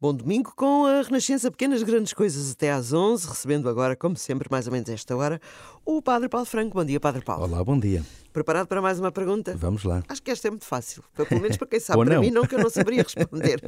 Bom 0.00 0.14
domingo 0.14 0.52
com 0.54 0.86
a 0.86 1.02
Renascença 1.02 1.50
Pequenas 1.50 1.82
Grandes 1.82 2.12
Coisas 2.12 2.52
até 2.52 2.70
às 2.70 2.92
11, 2.92 3.26
recebendo 3.26 3.68
agora, 3.68 3.96
como 3.96 4.16
sempre, 4.16 4.46
mais 4.48 4.68
ou 4.68 4.72
menos 4.72 4.88
esta 4.88 5.16
hora, 5.16 5.40
o 5.84 6.00
Padre 6.00 6.28
Paulo 6.28 6.46
Franco. 6.46 6.74
Bom 6.74 6.84
dia, 6.84 7.00
Padre 7.00 7.20
Paulo. 7.20 7.42
Olá, 7.42 7.64
bom 7.64 7.76
dia. 7.76 8.04
Preparado 8.32 8.68
para 8.68 8.80
mais 8.80 9.00
uma 9.00 9.10
pergunta? 9.10 9.56
Vamos 9.56 9.82
lá. 9.82 10.04
Acho 10.08 10.22
que 10.22 10.30
esta 10.30 10.46
é 10.46 10.50
muito 10.52 10.66
fácil, 10.66 11.02
pelo 11.16 11.40
menos 11.40 11.56
para 11.56 11.66
quem 11.66 11.80
sabe. 11.80 12.04
para 12.04 12.20
mim 12.20 12.30
não, 12.30 12.46
que 12.46 12.54
eu 12.54 12.60
não 12.60 12.70
saberia 12.70 13.02
responder. 13.02 13.60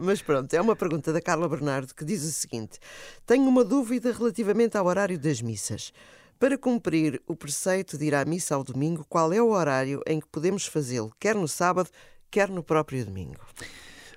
Mas 0.00 0.22
pronto, 0.22 0.54
é 0.54 0.60
uma 0.60 0.76
pergunta 0.76 1.12
da 1.12 1.20
Carla 1.20 1.48
Bernardo 1.48 1.92
que 1.92 2.04
diz 2.04 2.22
o 2.22 2.30
seguinte: 2.30 2.78
Tenho 3.26 3.42
uma 3.42 3.64
dúvida 3.64 4.12
relativamente 4.12 4.78
ao 4.78 4.86
horário 4.86 5.18
das 5.18 5.42
missas. 5.42 5.92
Para 6.38 6.56
cumprir 6.56 7.20
o 7.26 7.34
preceito 7.34 7.98
de 7.98 8.04
ir 8.04 8.14
à 8.14 8.24
missa 8.24 8.54
ao 8.54 8.62
domingo, 8.62 9.04
qual 9.08 9.32
é 9.32 9.42
o 9.42 9.50
horário 9.50 10.00
em 10.06 10.20
que 10.20 10.28
podemos 10.28 10.66
fazê-lo, 10.66 11.12
quer 11.18 11.34
no 11.34 11.48
sábado, 11.48 11.90
quer 12.30 12.48
no 12.48 12.62
próprio 12.62 13.04
domingo? 13.04 13.40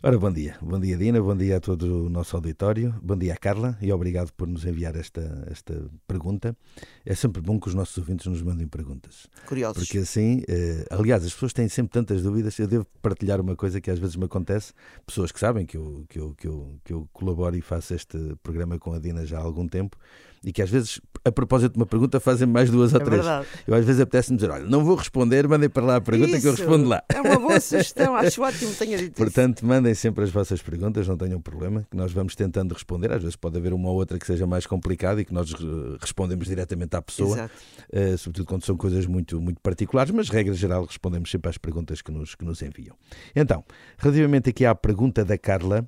Ora, 0.04 0.16
bom 0.20 0.32
dia. 0.32 0.56
Bom 0.62 0.80
dia, 0.80 0.96
Dina. 0.96 1.20
Bom 1.20 1.36
dia 1.36 1.58
a 1.58 1.60
todo 1.60 2.06
o 2.06 2.10
nosso 2.10 2.36
auditório. 2.36 2.94
Bom 3.02 3.18
dia, 3.18 3.36
Carla. 3.36 3.76
E 3.82 3.92
obrigado 3.92 4.32
por 4.32 4.48
nos 4.48 4.64
enviar 4.64 4.96
esta, 4.96 5.48
esta 5.50 5.90
pergunta. 6.08 6.56
É 7.04 7.16
sempre 7.16 7.42
bom 7.42 7.60
que 7.60 7.68
os 7.68 7.74
nossos 7.74 7.98
ouvintes 7.98 8.28
nos 8.28 8.44
mandem 8.44 8.68
perguntas. 8.68 9.26
Curiosos. 9.48 9.84
Porque 9.84 9.98
assim, 9.98 10.44
eh, 10.48 10.86
aliás, 10.92 11.26
as 11.26 11.34
pessoas 11.34 11.52
têm 11.52 11.68
sempre 11.68 11.94
tantas 11.94 12.22
dúvidas. 12.22 12.60
Eu 12.60 12.68
devo 12.68 12.86
partilhar 13.02 13.42
uma 13.42 13.56
coisa 13.56 13.82
que 13.82 13.90
às 13.90 13.98
vezes 13.98 14.16
me 14.16 14.26
acontece. 14.26 14.72
Pessoas 15.04 15.32
que 15.32 15.40
sabem 15.40 15.66
que 15.66 15.78
eu, 15.78 16.06
que 16.08 16.20
eu, 16.20 16.36
que 16.36 16.48
eu, 16.48 16.80
que 16.86 16.94
eu 16.94 17.10
colaboro 17.12 17.56
e 17.56 17.62
faço 17.62 17.96
este 17.96 18.36
programa 18.44 18.78
com 18.78 18.94
a 18.94 19.00
Dina 19.00 19.26
já 19.26 19.40
há 19.40 19.42
algum 19.42 19.68
tempo 19.68 19.98
e 20.44 20.54
que 20.54 20.62
às 20.62 20.70
vezes, 20.70 21.02
a 21.24 21.32
propósito 21.32 21.74
de 21.74 21.80
uma 21.80 21.86
pergunta, 21.86 22.20
fazem 22.20 22.48
mais 22.48 22.70
duas 22.70 22.94
ou 22.94 23.02
é 23.02 23.04
três. 23.04 23.24
Verdade. 23.24 23.48
Eu 23.66 23.74
às 23.76 23.86
vezes 23.86 24.02
apetece-me 24.02 24.38
dizer: 24.38 24.52
olha, 24.52 24.66
não 24.66 24.84
vou 24.84 24.96
responder, 24.96 25.48
mandem 25.48 25.70
para 25.70 25.86
lá 25.86 25.96
a 25.98 26.02
pergunta 26.02 26.32
isso. 26.32 26.42
que 26.42 26.48
eu 26.48 26.52
respondo 26.52 26.88
lá. 26.88 27.04
É 27.10 27.22
uma 27.22 27.40
boa 27.40 27.60
sugestão, 27.60 28.16
acho 28.18 28.42
ótimo 28.42 28.72
que 28.72 28.78
tenha 28.78 28.98
dito 28.98 29.16
Portanto, 29.16 29.66
mandem 29.66 29.94
sempre 29.94 30.24
as 30.24 30.30
vossas 30.30 30.62
perguntas, 30.62 31.08
não 31.08 31.18
tenham 31.18 31.42
problema, 31.42 31.86
que 31.90 31.98
nós 31.98 32.12
vamos 32.12 32.36
tentando 32.36 32.74
responder. 32.74 33.12
Às 33.12 33.22
vezes 33.22 33.36
pode 33.36 33.58
haver 33.58 33.74
uma 33.74 33.90
ou 33.90 33.96
outra 33.96 34.18
que 34.18 34.26
seja 34.26 34.46
mais 34.46 34.66
complicada 34.66 35.22
e 35.22 35.26
que 35.26 35.34
nós 35.34 35.54
respondemos 36.00 36.48
diretamente 36.48 36.96
à 36.96 37.02
pessoa, 37.02 37.50
uh, 37.92 38.18
sobretudo 38.18 38.48
quando 38.48 38.66
são 38.66 38.76
coisas 38.78 39.06
muito, 39.06 39.40
muito 39.42 39.60
particulares, 39.62 40.12
mas, 40.12 40.30
regra 40.30 40.54
geral, 40.54 40.86
respondemos 40.86 41.30
sempre 41.30 41.50
às 41.50 41.58
perguntas 41.58 42.02
que 42.02 42.12
nos, 42.12 42.36
que 42.36 42.46
nos 42.46 42.62
enviam. 42.62 42.96
Então, 43.36 43.64
relativamente 43.98 44.50
aqui 44.50 44.66
à 44.66 44.76
pergunta 44.76 45.24
da 45.24 45.38
Carla. 45.38 45.88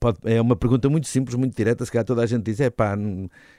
Pode, 0.00 0.18
é 0.24 0.40
uma 0.40 0.56
pergunta 0.56 0.88
muito 0.88 1.06
simples, 1.06 1.36
muito 1.36 1.56
direta. 1.56 1.84
Se 1.84 1.90
calhar 1.90 2.04
toda 2.04 2.22
a 2.22 2.26
gente 2.26 2.42
diz: 2.42 2.60
é 2.60 2.70
pá, 2.70 2.96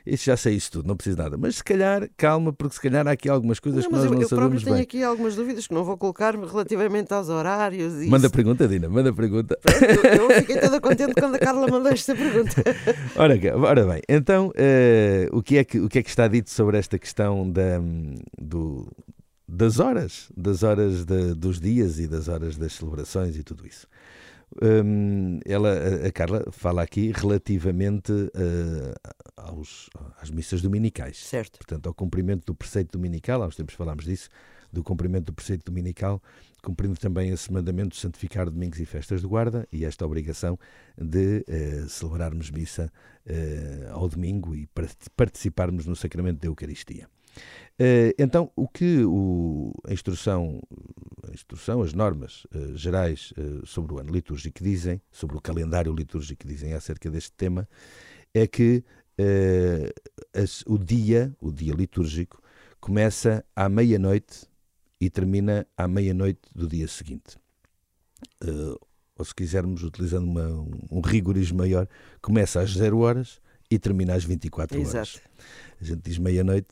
isso 0.05 0.25
já 0.25 0.37
sei 0.37 0.55
isso 0.55 0.71
tudo, 0.71 0.87
não 0.87 0.95
preciso 0.95 1.17
nada. 1.17 1.37
Mas 1.37 1.57
se 1.57 1.63
calhar, 1.63 2.09
calma, 2.17 2.51
porque 2.51 2.75
se 2.75 2.81
calhar 2.81 3.07
há 3.07 3.11
aqui 3.11 3.29
algumas 3.29 3.59
coisas 3.59 3.83
não, 3.83 3.89
que 3.89 3.95
nós 3.95 4.05
eu, 4.05 4.11
não 4.11 4.21
eu 4.21 4.27
sabemos 4.27 4.63
bem. 4.63 4.73
Eu 4.73 4.75
tenho 4.77 4.83
aqui 4.83 5.03
algumas 5.03 5.35
dúvidas 5.35 5.67
que 5.67 5.73
não 5.73 5.83
vou 5.83 5.97
colocar 5.97 6.35
relativamente 6.35 7.13
aos 7.13 7.29
horários. 7.29 8.01
E 8.01 8.07
manda 8.07 8.27
isso. 8.27 8.35
pergunta, 8.35 8.67
Dina, 8.67 8.89
manda 8.89 9.13
pergunta. 9.13 9.57
Eu, 9.65 10.29
eu, 10.29 10.41
fiquei 10.41 10.59
toda 10.59 10.79
contente 10.81 11.13
quando 11.13 11.35
a 11.35 11.39
Carla 11.39 11.67
mandou 11.67 11.91
esta 11.91 12.15
pergunta. 12.15 12.63
ora, 13.15 13.35
ora 13.57 13.85
bem, 13.85 14.01
então 14.07 14.47
uh, 14.47 15.37
o, 15.37 15.41
que 15.41 15.57
é 15.57 15.63
que, 15.63 15.79
o 15.79 15.89
que 15.89 15.99
é 15.99 16.03
que 16.03 16.09
está 16.09 16.27
dito 16.27 16.49
sobre 16.49 16.77
esta 16.77 16.97
questão 16.97 17.49
da, 17.49 17.79
do, 18.39 18.87
das 19.47 19.79
horas, 19.79 20.29
das 20.35 20.63
horas 20.63 21.05
de, 21.05 21.33
dos 21.35 21.59
dias 21.59 21.99
e 21.99 22.07
das 22.07 22.27
horas 22.27 22.57
das 22.57 22.73
celebrações 22.73 23.37
e 23.37 23.43
tudo 23.43 23.65
isso? 23.67 23.87
Um, 24.61 25.39
ela, 25.45 26.05
a 26.05 26.11
Carla 26.11 26.45
fala 26.51 26.83
aqui 26.83 27.11
relativamente 27.13 28.11
uh, 28.11 28.93
aos, 29.35 29.89
às 30.21 30.29
missas 30.29 30.61
dominicais. 30.61 31.17
Certo. 31.17 31.57
Portanto, 31.57 31.87
ao 31.87 31.93
cumprimento 31.93 32.45
do 32.45 32.55
preceito 32.55 32.91
dominical, 32.91 33.41
há 33.41 33.47
uns 33.47 33.55
tempos 33.55 33.75
falámos 33.75 34.05
disso, 34.05 34.29
do 34.71 34.83
cumprimento 34.83 35.25
do 35.25 35.33
preceito 35.33 35.65
dominical, 35.65 36.21
cumprindo 36.63 36.95
também 36.97 37.29
esse 37.29 37.51
mandamento 37.51 37.89
de 37.89 37.97
santificar 37.97 38.49
domingos 38.49 38.79
e 38.79 38.85
festas 38.85 39.21
de 39.21 39.27
guarda 39.27 39.67
e 39.71 39.85
esta 39.85 40.05
obrigação 40.05 40.57
de 40.97 41.45
uh, 41.47 41.89
celebrarmos 41.89 42.49
missa 42.49 42.91
uh, 43.25 43.91
ao 43.91 44.07
domingo 44.07 44.55
e 44.55 44.67
participarmos 45.15 45.85
no 45.85 45.95
sacramento 45.95 46.39
da 46.39 46.47
Eucaristia. 46.47 47.07
Uh, 47.79 48.13
então, 48.19 48.51
o 48.55 48.67
que 48.67 49.03
o, 49.03 49.73
a 49.87 49.93
instrução, 49.93 50.61
a 51.27 51.33
instrução, 51.33 51.81
as 51.81 51.93
normas 51.93 52.45
uh, 52.53 52.77
gerais 52.77 53.33
uh, 53.37 53.65
sobre 53.65 53.95
o 53.95 53.99
ano 53.99 54.11
litúrgico 54.11 54.63
dizem, 54.63 55.01
sobre 55.11 55.37
o 55.37 55.41
calendário 55.41 55.93
litúrgico 55.93 56.47
dizem 56.47 56.73
acerca 56.73 57.09
deste 57.09 57.31
tema, 57.31 57.67
é 58.33 58.47
que 58.47 58.83
as, 60.33 60.63
o 60.65 60.75
dia, 60.75 61.35
o 61.39 61.51
dia 61.51 61.71
litúrgico, 61.71 62.41
começa 62.79 63.45
à 63.55 63.69
meia-noite 63.69 64.47
e 64.99 65.07
termina 65.07 65.67
à 65.77 65.87
meia-noite 65.87 66.41
do 66.55 66.67
dia 66.67 66.87
seguinte. 66.87 67.37
ou 69.15 69.23
se 69.23 69.35
quisermos, 69.35 69.83
utilizando 69.83 70.25
uma, 70.25 70.49
um 70.89 70.99
rigorismo 70.99 71.59
maior, 71.59 71.87
começa 72.23 72.59
às 72.59 72.71
zero 72.71 73.01
horas 73.01 73.39
e 73.73 73.79
termina 73.79 74.13
às 74.13 74.23
24 74.23 74.79
horas. 74.79 74.89
Exato. 74.89 75.21
A 75.81 75.83
gente 75.83 76.01
diz 76.01 76.17
meia-noite, 76.17 76.67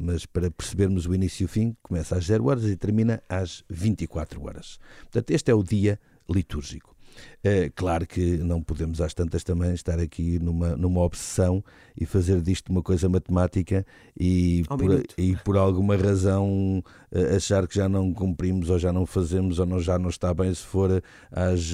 mas 0.00 0.24
para 0.24 0.50
percebermos 0.50 1.04
o 1.06 1.14
início 1.14 1.42
e 1.42 1.46
o 1.46 1.48
fim, 1.48 1.76
começa 1.82 2.16
às 2.16 2.24
0 2.24 2.46
horas 2.46 2.64
e 2.64 2.76
termina 2.76 3.22
às 3.28 3.62
24 3.68 4.42
horas. 4.42 4.78
Portanto, 5.02 5.30
este 5.30 5.50
é 5.50 5.54
o 5.54 5.62
dia 5.62 6.00
litúrgico. 6.28 6.95
É, 7.42 7.70
claro 7.74 8.06
que 8.06 8.38
não 8.38 8.62
podemos 8.62 9.00
às 9.00 9.14
tantas 9.14 9.44
também 9.44 9.72
estar 9.72 9.98
aqui 9.98 10.38
numa, 10.38 10.76
numa 10.76 11.00
obsessão 11.00 11.62
e 11.98 12.04
fazer 12.04 12.40
disto 12.40 12.70
uma 12.70 12.82
coisa 12.82 13.08
matemática 13.08 13.86
e, 14.18 14.64
por, 14.68 15.04
e 15.16 15.36
por 15.36 15.56
alguma 15.56 15.96
razão 15.96 16.82
achar 17.34 17.66
que 17.66 17.76
já 17.76 17.88
não 17.88 18.12
cumprimos 18.12 18.68
ou 18.68 18.78
já 18.78 18.92
não 18.92 19.06
fazemos 19.06 19.58
ou 19.58 19.66
não, 19.66 19.80
já 19.80 19.98
não 19.98 20.08
está 20.08 20.34
bem 20.34 20.52
se 20.52 20.62
for 20.62 21.02
às, 21.30 21.72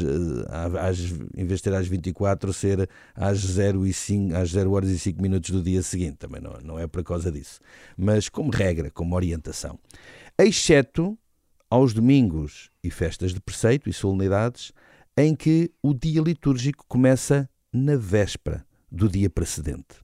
às, 0.78 0.98
em 1.36 1.44
vez 1.44 1.60
de 1.60 1.64
ser 1.64 1.74
às 1.74 1.86
24 1.86 2.52
ser 2.52 2.88
às 3.14 3.38
0, 3.38 3.86
e 3.86 3.92
5, 3.92 4.36
às 4.36 4.50
0 4.50 4.72
horas 4.72 4.90
e 4.90 4.98
5 4.98 5.20
minutos 5.20 5.50
do 5.50 5.62
dia 5.62 5.82
seguinte. 5.82 6.16
Também 6.18 6.40
não, 6.40 6.58
não 6.62 6.78
é 6.78 6.86
por 6.86 7.02
causa 7.02 7.30
disso. 7.30 7.60
Mas 7.96 8.28
como 8.28 8.50
regra, 8.50 8.90
como 8.90 9.14
orientação. 9.14 9.78
Exceto 10.38 11.18
aos 11.68 11.92
domingos 11.92 12.70
e 12.82 12.90
festas 12.90 13.32
de 13.32 13.40
preceito 13.40 13.88
e 13.88 13.92
solenidades 13.92 14.72
em 15.16 15.34
que 15.34 15.70
o 15.82 15.92
dia 15.92 16.20
litúrgico 16.20 16.84
começa 16.88 17.48
na 17.72 17.96
véspera 17.96 18.64
do 18.90 19.08
dia 19.08 19.30
precedente. 19.30 20.00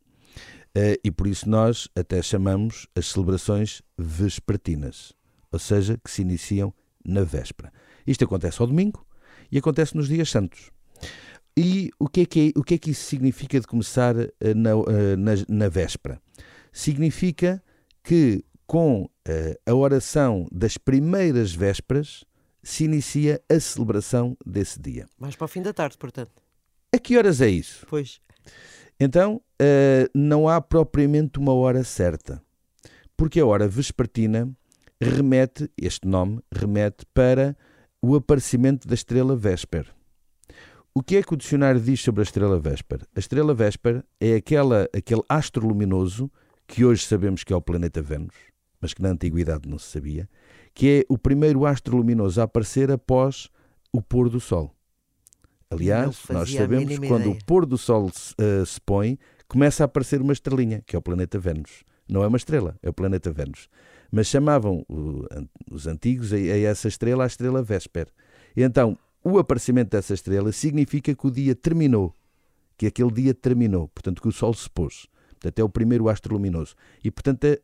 Uh, 0.77 0.97
e 1.03 1.11
por 1.11 1.27
isso 1.27 1.49
nós 1.49 1.89
até 1.97 2.23
chamamos 2.23 2.87
as 2.95 3.07
celebrações 3.07 3.83
vespertinas, 3.97 5.13
ou 5.51 5.59
seja, 5.59 5.99
que 6.03 6.11
se 6.11 6.23
iniciam 6.23 6.73
na 7.05 7.25
véspera. 7.25 7.73
Isto 8.07 8.25
acontece 8.25 8.61
ao 8.61 8.67
domingo 8.67 9.07
e 9.51 9.59
acontece 9.59 9.97
nos 9.97 10.09
dias 10.09 10.31
santos. 10.31 10.71
E 11.57 11.91
o 11.99 12.09
que 12.09 12.21
é 12.21 12.27
que, 12.27 12.53
é, 12.55 12.59
o 12.59 12.63
que, 12.63 12.75
é 12.75 12.79
que 12.79 12.91
isso 12.91 13.05
significa 13.07 13.59
de 13.59 13.67
começar 13.67 14.15
uh, 14.17 14.29
na, 14.55 14.77
uh, 14.77 15.17
na, 15.19 15.33
na, 15.49 15.69
véspera? 15.69 16.21
Significa 16.73 17.63
que 18.05 18.45
com 18.67 19.09
a 19.67 19.75
oração 19.75 20.47
das 20.53 20.77
primeiras 20.77 21.55
vésperas 21.55 22.25
se 22.69 22.84
inicia 22.84 23.41
a 23.49 23.59
celebração 23.59 24.37
desse 24.45 24.79
dia. 24.79 25.09
Mais 25.19 25.34
para 25.34 25.47
o 25.47 25.49
fim 25.49 25.62
da 25.62 25.73
tarde, 25.73 25.97
portanto. 25.97 26.31
A 26.95 26.99
que 26.99 27.17
horas 27.17 27.41
é 27.41 27.49
isso? 27.49 27.87
Pois. 27.89 28.21
Então, 29.01 29.37
uh, 29.37 30.11
não 30.15 30.47
há 30.47 30.61
propriamente 30.61 31.39
uma 31.39 31.55
hora 31.55 31.83
certa, 31.83 32.43
porque 33.17 33.41
a 33.41 33.47
hora 33.47 33.67
vespertina 33.67 34.55
remete, 35.01 35.71
este 35.79 36.06
nome 36.06 36.43
remete 36.53 37.06
para 37.15 37.56
o 38.03 38.15
aparecimento 38.15 38.87
da 38.87 38.95
estrela 38.95 39.35
Vésper. 39.35 39.91
O 40.95 41.03
que 41.03 41.17
é 41.17 41.23
que 41.23 41.33
o 41.33 41.39
dicionário 41.39 41.81
diz 41.81 42.03
sobre 42.03 42.21
a 42.21 42.25
estrela 42.25 42.61
Vésper? 42.61 43.00
A 43.17 43.19
estrela 43.19 43.55
Vésper 43.55 44.05
é 44.21 44.35
aquela, 44.35 44.87
aquele 44.95 45.23
astro 45.27 45.67
luminoso 45.67 46.31
que 46.67 46.85
hoje 46.85 47.06
sabemos 47.06 47.45
que 47.45 47.53
é 47.53 47.56
o 47.56 47.62
planeta 47.62 48.03
Vênus, 48.03 48.35
mas 48.79 48.93
que 48.93 49.00
na 49.00 49.09
antiguidade 49.09 49.67
não 49.67 49.79
se 49.79 49.91
sabia, 49.91 50.29
que 50.78 51.00
é 51.00 51.12
o 51.12 51.19
primeiro 51.19 51.66
astro 51.66 51.97
luminoso 51.97 52.41
a 52.41 52.44
aparecer 52.44 52.89
após 52.89 53.50
o 53.93 54.00
pôr 54.00 54.31
do 54.31 54.39
sol. 54.39 54.72
Aliás, 55.69 56.23
nós 56.31 56.53
sabemos 56.53 56.97
que 57.00 57.08
quando 57.08 57.23
ideia. 57.23 57.37
o 57.37 57.44
pôr 57.44 57.67
do 57.67 57.76
sol 57.76 58.08
se, 58.14 58.32
uh, 58.35 58.64
se 58.64 58.81
põe, 58.82 59.19
começa 59.49 59.82
a 59.82 59.87
aparecer 59.87 60.23
uma 60.23 60.32
estrelinha, 60.32 60.81
que 60.87 60.94
é 60.94 60.99
o 60.99 61.03
planeta 61.03 61.37
Vênus. 61.37 61.82
Não 62.08 62.23
é 62.23 62.29
uma 62.29 62.37
estrela, 62.37 62.79
é 62.81 62.88
o 62.88 62.93
planeta 62.93 63.32
Vênus. 63.32 63.69
Mas 64.08 64.29
chamavam 64.29 64.87
uh, 64.88 65.26
os 65.69 65.88
antigos 65.88 66.32
a, 66.32 66.37
a, 66.37 66.58
essa 66.61 66.87
estrela 66.87 67.25
a 67.25 67.26
estrela 67.26 67.61
Vésper. 67.61 68.06
E 68.56 68.62
então, 68.62 68.97
o 69.25 69.37
aparecimento 69.37 69.91
dessa 69.91 70.14
estrela 70.14 70.53
significa 70.53 71.12
que 71.12 71.26
o 71.26 71.31
dia 71.32 71.56
terminou, 71.56 72.14
que 72.76 72.87
aquele 72.87 73.11
dia 73.11 73.35
terminou, 73.35 73.88
portanto, 73.88 74.23
que 74.23 74.29
o 74.29 74.32
sol 74.32 74.55
se 74.55 74.70
pôs. 74.70 75.08
Portanto, 75.31 75.58
é 75.58 75.64
o 75.64 75.69
primeiro 75.69 76.08
astro 76.08 76.35
luminoso. 76.35 76.76
E, 77.03 77.11
portanto, 77.11 77.44
é, 77.47 77.61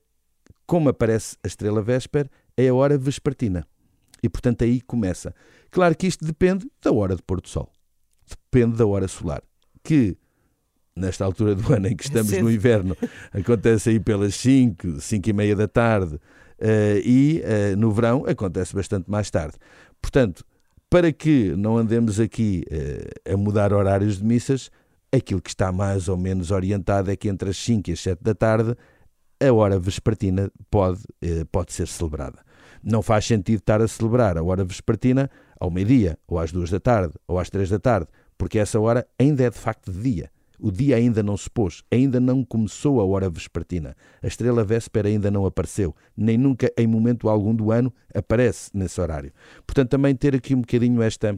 como 0.67 0.89
aparece 0.89 1.37
a 1.45 1.47
estrela 1.47 1.81
Vésper, 1.81 2.29
é 2.57 2.69
a 2.69 2.75
hora 2.75 2.97
vespertina. 2.97 3.67
E, 4.23 4.29
portanto, 4.29 4.65
aí 4.65 4.81
começa. 4.81 5.35
Claro 5.71 5.95
que 5.95 6.07
isto 6.07 6.25
depende 6.25 6.67
da 6.83 6.93
hora 6.93 7.15
de 7.15 7.23
pôr 7.23 7.41
do 7.41 7.49
sol. 7.49 7.71
Depende 8.27 8.77
da 8.77 8.87
hora 8.87 9.07
solar. 9.07 9.43
Que, 9.83 10.17
nesta 10.97 11.25
altura 11.25 11.55
do 11.55 11.73
ano 11.75 11.89
em 11.89 11.97
que 11.97 12.05
estamos 12.05 12.33
no 12.33 12.51
inverno, 12.51 12.97
acontece 13.33 13.91
aí 13.91 14.01
pelas 14.01 14.35
5, 14.37 15.01
5 15.01 15.29
e 15.29 15.33
meia 15.33 15.55
da 15.55 15.69
tarde. 15.69 16.15
Uh, 16.15 16.99
e 17.05 17.43
uh, 17.43 17.77
no 17.77 17.91
verão 17.91 18.25
acontece 18.27 18.75
bastante 18.75 19.11
mais 19.11 19.31
tarde. 19.31 19.57
Portanto, 20.01 20.45
para 20.89 21.13
que 21.13 21.55
não 21.57 21.77
andemos 21.77 22.19
aqui 22.21 22.65
uh, 22.71 23.35
a 23.35 23.37
mudar 23.37 23.73
horários 23.73 24.19
de 24.19 24.25
missas, 24.25 24.71
aquilo 25.13 25.43
que 25.43 25.51
está 25.51 25.71
mais 25.73 26.09
ou 26.09 26.17
menos 26.17 26.51
orientado 26.51 27.11
é 27.11 27.17
que 27.17 27.29
entre 27.29 27.51
as 27.51 27.59
5 27.59 27.91
e 27.91 27.93
as 27.93 28.01
7 28.01 28.23
da 28.23 28.35
tarde 28.35 28.75
a 29.43 29.53
hora 29.53 29.79
vespertina 29.79 30.51
pode, 30.71 31.03
pode 31.51 31.73
ser 31.73 31.89
celebrada. 31.89 32.44
Não 32.87 33.01
faz 33.01 33.25
sentido 33.25 33.61
estar 33.61 33.81
a 33.81 33.89
celebrar 33.89 34.37
a 34.37 34.43
hora 34.43 34.63
vespertina 34.63 35.31
ao 35.59 35.71
meio-dia, 35.71 36.19
ou 36.29 36.39
às 36.39 36.53
2 36.53 36.69
da 36.69 36.79
tarde, 36.79 37.15
ou 37.27 37.39
às 37.39 37.49
3 37.49 37.71
da 37.71 37.79
tarde, 37.79 38.09
porque 38.37 38.59
essa 38.59 38.79
hora 38.79 39.07
ainda 39.19 39.43
é 39.43 39.49
de 39.49 39.57
facto 39.57 39.91
de 39.91 40.03
dia. 40.03 40.31
O 40.61 40.71
dia 40.71 40.97
ainda 40.97 41.23
não 41.23 41.37
se 41.37 41.49
pôs, 41.49 41.83
ainda 41.91 42.21
não 42.21 42.45
começou 42.45 43.01
a 43.01 43.05
hora 43.05 43.31
vespertina. 43.31 43.97
A 44.23 44.27
estrela 44.27 44.63
véspera 44.63 45.09
ainda 45.09 45.31
não 45.31 45.47
apareceu, 45.47 45.95
nem 46.15 46.37
nunca 46.37 46.71
em 46.77 46.87
momento 46.87 47.29
algum 47.29 47.55
do 47.55 47.73
ano 47.73 47.93
aparece 48.15 48.71
nesse 48.75 49.01
horário. 49.01 49.33
Portanto, 49.67 49.89
também 49.91 50.15
ter 50.15 50.35
aqui 50.35 50.55
um 50.55 50.61
bocadinho 50.61 51.03
esta, 51.03 51.35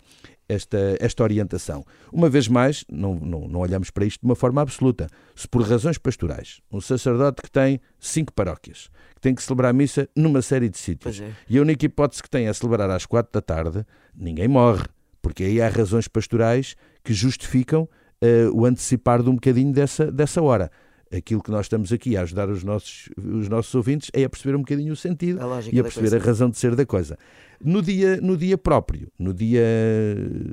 esta, 0.49 0.97
esta 1.01 1.23
orientação. 1.23 1.85
Uma 2.13 2.29
vez 2.29 2.49
mais, 2.49 2.85
não, 2.91 3.15
não, 3.15 3.49
não 3.49 3.61
olhamos 3.61 3.91
para 3.91 4.05
isto 4.05 4.21
de 4.21 4.27
uma 4.27 4.37
forma 4.37 4.63
absoluta. 4.63 5.09
Se 5.35 5.49
por 5.49 5.63
razões 5.63 5.99
pastorais, 5.99 6.61
um 6.71 6.81
sacerdote 6.81 7.43
que 7.43 7.51
tem 7.51 7.81
cinco 7.99 8.33
paróquias, 8.33 8.89
que 9.15 9.21
tem 9.21 9.35
que 9.35 9.43
celebrar 9.43 9.71
a 9.71 9.73
missa 9.73 10.09
numa 10.15 10.43
série 10.43 10.69
de 10.69 10.79
sítios, 10.79 11.21
é. 11.21 11.31
e 11.49 11.59
a 11.59 11.63
única 11.63 11.85
hipótese 11.87 12.23
que 12.23 12.31
tem 12.31 12.47
é 12.47 12.53
celebrar 12.53 12.91
às 12.91 13.07
quatro 13.07 13.33
da 13.33 13.41
tarde, 13.41 13.85
ninguém 14.15 14.49
morre, 14.49 14.85
porque 15.21 15.45
aí 15.45 15.61
há 15.61 15.69
razões 15.69 16.07
pastorais 16.07 16.77
que 17.03 17.13
justificam 17.13 17.89
uh, 18.23 18.51
o 18.55 18.65
antecipar 18.65 19.23
de 19.23 19.31
um 19.31 19.35
bocadinho 19.35 19.73
dessa, 19.73 20.11
dessa 20.11 20.43
hora. 20.43 20.71
Aquilo 21.15 21.43
que 21.43 21.51
nós 21.51 21.67
estamos 21.67 21.93
aqui 21.93 22.17
a 22.17 22.23
ajudar 22.23 22.49
os 22.49 22.65
nossos, 22.65 23.09
os 23.17 23.49
nossos 23.49 23.75
ouvintes 23.75 24.11
é 24.13 24.25
a 24.25 24.29
perceber 24.29 24.57
um 24.57 24.61
bocadinho 24.61 24.93
o 24.93 24.97
sentido 24.97 25.39
e 25.73 25.79
a 25.79 25.83
perceber 25.83 26.15
a 26.17 26.19
razão 26.19 26.51
de 26.51 26.59
ser 26.59 26.75
da 26.75 26.85
coisa. 26.85 27.17
No 27.63 27.81
dia, 27.81 28.21
no 28.21 28.37
dia 28.37 28.59
próprio, 28.59 29.11
no 29.19 29.33
dia 29.33 29.65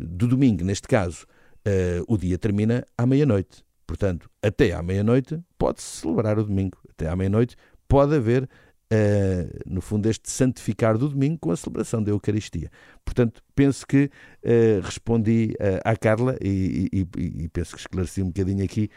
do 0.01 0.27
domingo, 0.27 0.63
neste 0.63 0.87
caso, 0.87 1.25
uh, 1.67 2.03
o 2.07 2.17
dia 2.17 2.37
termina 2.37 2.85
à 2.97 3.05
meia-noite. 3.05 3.63
Portanto, 3.87 4.29
até 4.41 4.73
à 4.73 4.83
meia-noite 4.83 5.39
pode-se 5.57 6.01
celebrar 6.01 6.37
o 6.37 6.43
domingo. 6.43 6.77
Até 6.89 7.07
à 7.07 7.15
meia-noite 7.15 7.55
pode 7.87 8.15
haver 8.15 8.47
Uh, 8.93 9.49
no 9.65 9.81
fundo, 9.81 10.07
este 10.07 10.29
santificar 10.29 10.99
do 10.99 11.09
domingo 11.09 11.39
com 11.39 11.49
a 11.49 11.55
celebração 11.55 12.03
da 12.03 12.11
Eucaristia. 12.11 12.69
Portanto, 13.05 13.43
penso 13.55 13.85
que 13.85 14.05
uh, 14.43 14.81
respondi 14.83 15.55
uh, 15.59 15.79
à 15.83 15.95
Carla 15.95 16.35
e, 16.41 16.89
e, 16.91 17.07
e, 17.43 17.47
penso 17.49 17.75
que 17.75 17.81
esclareci 17.81 18.21
um 18.21 18.27
bocadinho 18.27 18.63
aqui 18.63 18.89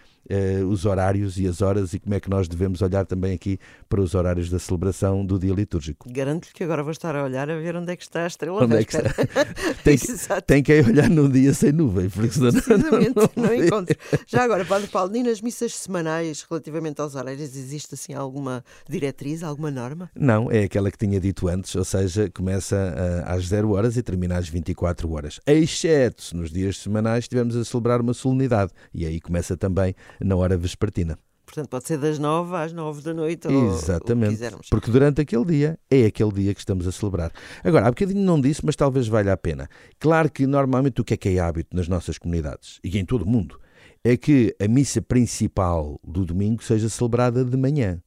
os 0.69 0.85
horários 0.85 1.39
e 1.39 1.47
as 1.47 1.63
horas 1.63 1.95
e 1.95 2.01
como 2.01 2.13
é 2.13 2.19
que 2.19 2.29
nós 2.29 2.49
devemos 2.49 2.83
olhar 2.83 3.07
também 3.07 3.33
aqui 3.33 3.61
para 3.89 4.01
os 4.01 4.13
horários 4.13 4.51
da 4.51 4.59
celebração 4.59 5.25
do 5.25 5.39
dia 5.39 5.55
litúrgico. 5.55 6.09
Garanto-lhe 6.11 6.53
que 6.53 6.65
agora 6.65 6.83
vou 6.83 6.91
estar 6.91 7.15
a 7.15 7.23
olhar 7.23 7.49
a 7.49 7.57
ver 7.57 7.77
onde 7.77 7.93
é 7.93 7.97
que 7.97 8.03
está 8.03 8.25
a 8.25 8.27
estrela 8.27 8.65
onde 8.65 8.75
é 8.75 8.85
que 8.85 8.97
está? 8.97 9.09
tem, 9.85 9.95
que, 9.97 10.43
tem 10.45 10.63
que 10.65 10.81
olhar 10.81 11.09
num 11.09 11.31
dia 11.31 11.55
sem 11.55 11.71
nuvem, 11.71 12.11
porque 12.11 12.33
senão 12.33 12.51
Precisamente, 12.51 13.15
não, 13.15 13.31
não, 13.37 13.45
não 13.45 13.55
encontro. 13.55 13.97
Já 14.27 14.43
agora, 14.43 14.65
Padre 14.65 14.89
Paulo, 14.89 15.17
e 15.17 15.23
nas 15.23 15.41
missas 15.41 15.73
semanais, 15.77 16.45
relativamente 16.51 17.01
aos 17.01 17.15
horários, 17.15 17.41
existe 17.41 17.95
assim 17.95 18.13
alguma 18.13 18.65
diretriz, 18.89 19.45
alguma 19.45 19.71
norma? 19.71 20.11
Não, 20.13 20.51
é 20.51 20.65
aquela 20.65 20.91
que 20.91 20.99
tinha 20.99 21.21
dito 21.21 21.47
antes, 21.47 21.73
ou 21.77 21.85
seja, 21.85 22.29
começa 22.35 22.75
uh, 22.75 23.31
às 23.31 23.47
0 23.47 23.71
horas 23.71 23.96
e 23.97 24.03
termina 24.03 24.37
às 24.37 24.49
24 24.49 25.11
horas. 25.13 25.41
Exceto 25.47 26.23
se 26.23 26.37
nos 26.37 26.51
dias 26.51 26.79
semanais 26.79 27.25
estivermos 27.25 27.57
a 27.57 27.65
celebrar 27.65 28.01
uma 28.01 28.15
solenidade. 28.15 28.73
E 28.93 29.07
aí 29.07 29.21
começa 29.21 29.57
também 29.57 29.95
na 30.21 30.37
hora 30.37 30.57
vespertina. 30.57 31.19
Portanto, 31.47 31.69
pode 31.69 31.87
ser 31.87 31.97
das 31.97 32.19
9 32.19 32.57
às 32.57 32.73
9 32.73 33.03
da 33.03 33.15
noite. 33.15 33.47
Exatamente. 33.47 34.43
Ou, 34.43 34.61
porque 34.69 34.91
durante 34.91 35.21
aquele 35.21 35.45
dia 35.45 35.79
é 35.89 36.07
aquele 36.07 36.33
dia 36.33 36.53
que 36.53 36.61
estamos 36.61 36.87
a 36.89 36.93
celebrar. 36.93 37.31
Agora, 37.63 37.87
há 37.87 37.91
bocadinho 37.91 38.21
não 38.21 38.41
disse, 38.41 38.67
mas 38.67 38.75
talvez 38.75 39.07
valha 39.07 39.33
a 39.33 39.37
pena. 39.37 39.69
Claro 40.01 40.31
que 40.31 40.45
normalmente 40.45 41.01
o 41.01 41.05
que 41.05 41.15
é 41.15 41.17
que 41.17 41.29
é 41.29 41.39
hábito 41.39 41.77
nas 41.77 41.87
nossas 41.87 42.19
comunidades 42.19 42.81
e 42.83 42.99
em 42.99 43.05
todo 43.05 43.23
o 43.23 43.29
mundo 43.29 43.61
é 44.03 44.17
que 44.17 44.55
a 44.61 44.69
missa 44.69 45.01
principal 45.01 46.01
do 46.05 46.25
domingo 46.25 46.63
seja 46.63 46.89
celebrada 46.89 47.45
de 47.45 47.57
manhã. 47.57 48.03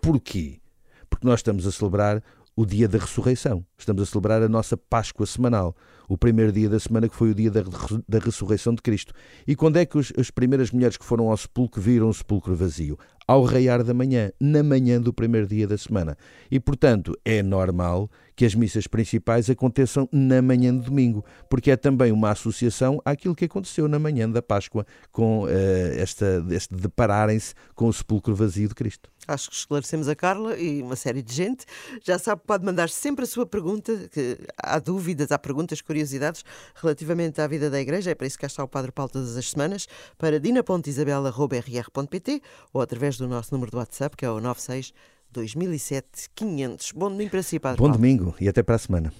Porquê? 0.00 0.60
Porque 1.10 1.26
nós 1.26 1.40
estamos 1.40 1.66
a 1.66 1.72
celebrar 1.72 2.22
o 2.56 2.64
dia 2.64 2.88
da 2.88 2.98
ressurreição. 2.98 3.64
Estamos 3.76 4.02
a 4.02 4.06
celebrar 4.06 4.42
a 4.42 4.48
nossa 4.48 4.78
Páscoa 4.78 5.26
semanal, 5.26 5.76
o 6.08 6.16
primeiro 6.16 6.50
dia 6.50 6.70
da 6.70 6.80
semana 6.80 7.06
que 7.06 7.14
foi 7.14 7.30
o 7.30 7.34
dia 7.34 7.50
da, 7.50 7.62
da 8.08 8.18
ressurreição 8.18 8.74
de 8.74 8.80
Cristo. 8.80 9.12
E 9.46 9.54
quando 9.54 9.76
é 9.76 9.84
que 9.84 9.98
os, 9.98 10.10
as 10.16 10.30
primeiras 10.30 10.70
mulheres 10.70 10.96
que 10.96 11.04
foram 11.04 11.30
ao 11.30 11.36
sepulcro 11.36 11.82
viram 11.82 12.08
o 12.08 12.14
sepulcro 12.14 12.56
vazio? 12.56 12.98
Ao 13.28 13.42
raiar 13.42 13.84
da 13.84 13.92
manhã, 13.92 14.30
na 14.40 14.62
manhã 14.62 15.00
do 15.00 15.12
primeiro 15.12 15.46
dia 15.46 15.66
da 15.66 15.76
semana. 15.76 16.16
E, 16.50 16.58
portanto, 16.58 17.12
é 17.24 17.42
normal 17.42 18.08
que 18.34 18.44
as 18.44 18.54
missas 18.54 18.86
principais 18.86 19.50
aconteçam 19.50 20.08
na 20.10 20.40
manhã 20.40 20.74
de 20.76 20.84
domingo, 20.84 21.24
porque 21.50 21.70
é 21.70 21.76
também 21.76 22.12
uma 22.12 22.30
associação 22.30 23.02
àquilo 23.04 23.34
que 23.34 23.44
aconteceu 23.44 23.88
na 23.88 23.98
manhã 23.98 24.30
da 24.30 24.40
Páscoa, 24.40 24.86
com 25.10 25.44
uh, 25.44 25.48
esta, 25.96 26.42
este 26.50 26.74
depararem-se 26.74 27.52
com 27.74 27.88
o 27.88 27.92
sepulcro 27.92 28.34
vazio 28.34 28.68
de 28.68 28.74
Cristo. 28.74 29.10
Acho 29.26 29.50
que 29.50 29.56
esclarecemos 29.56 30.08
a 30.08 30.14
Carla 30.14 30.56
e 30.56 30.82
uma 30.82 30.96
série 30.96 31.22
de 31.22 31.32
gente. 31.32 31.64
Já 32.02 32.18
sabe, 32.18 32.42
pode 32.46 32.64
mandar 32.64 32.88
sempre 32.88 33.24
a 33.24 33.26
sua 33.26 33.46
pergunta, 33.46 34.08
que 34.12 34.38
há 34.56 34.78
dúvidas, 34.78 35.32
há 35.32 35.38
perguntas, 35.38 35.80
curiosidades 35.80 36.44
relativamente 36.74 37.40
à 37.40 37.46
vida 37.46 37.70
da 37.70 37.80
Igreja. 37.80 38.10
É 38.10 38.14
para 38.14 38.26
isso 38.26 38.36
que 38.36 38.42
cá 38.42 38.46
está 38.46 38.62
o 38.62 38.68
Padre 38.68 38.92
Paulo 38.92 39.10
todas 39.10 39.36
as 39.36 39.50
semanas, 39.50 39.86
para 40.18 40.38
dina.isabela.rr.pt 40.38 42.42
ou 42.72 42.80
através 42.80 43.16
do 43.16 43.28
nosso 43.28 43.54
número 43.54 43.70
do 43.70 43.78
WhatsApp, 43.78 44.16
que 44.16 44.24
é 44.24 44.30
o 44.30 44.40
96 44.40 44.92
2007 45.32 46.30
500. 46.34 46.92
Bom 46.92 47.10
domingo 47.10 47.30
para 47.30 47.42
si, 47.42 47.58
Padre 47.58 47.78
Bom 47.78 47.84
Paulo. 47.84 47.98
domingo 47.98 48.34
e 48.40 48.48
até 48.48 48.62
para 48.62 48.76
a 48.76 48.78
semana. 48.78 49.12